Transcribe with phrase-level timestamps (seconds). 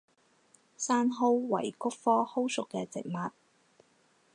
[0.77, 3.31] 山蒿为菊科蒿属的植物。